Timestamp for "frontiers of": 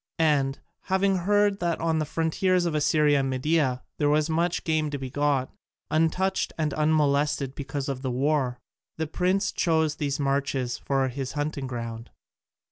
2.07-2.73